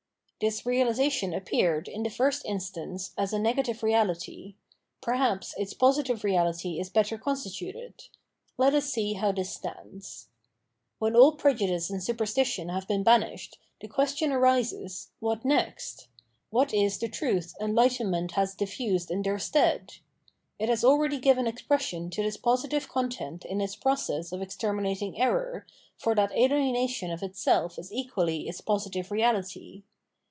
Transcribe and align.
This 0.43 0.63
reahsation 0.63 1.37
appeared, 1.37 1.87
in 1.87 2.01
the 2.01 2.09
first 2.09 2.43
instance, 2.45 3.13
as 3.15 3.31
a 3.31 3.37
negative 3.37 3.81
reahty. 3.81 4.55
Perhaps 4.99 5.53
its 5.55 5.75
positive 5.75 6.23
reality 6.23 6.79
is 6.79 6.89
better 6.89 7.15
constituted. 7.19 8.05
Let 8.57 8.73
us 8.73 8.91
see 8.91 9.13
how 9.13 9.33
this 9.33 9.51
stands. 9.53 10.29
When 10.97 11.15
all 11.15 11.33
prejudice 11.35 11.91
and 11.91 12.01
superstition 12.03 12.69
have 12.69 12.87
been 12.87 13.03
banished, 13.03 13.59
the 13.81 13.87
question 13.87 14.31
arises 14.31 15.11
what 15.19 15.45
next? 15.45 16.07
What 16.49 16.73
is 16.73 16.97
the 16.97 17.07
truth 17.07 17.53
enlightenment 17.61 18.31
has 18.31 18.55
diifused 18.55 19.11
in 19.11 19.21
their 19.21 19.37
stead? 19.37 19.97
It 20.57 20.69
has 20.69 20.83
already 20.83 21.19
given 21.19 21.45
expression 21.45 22.09
to 22.09 22.23
this 22.23 22.37
positive 22.37 22.89
content 22.89 23.45
in 23.45 23.61
its 23.61 23.75
process 23.75 24.31
of 24.31 24.41
exterminating 24.41 25.19
error, 25.21 25.67
for 25.99 26.15
that 26.15 26.31
alienation 26.35 27.11
of 27.11 27.21
itself 27.21 27.77
is 27.77 27.93
equally 27.93 28.47
its 28.49 28.59
positive 28.59 29.11
reality. 29.11 29.83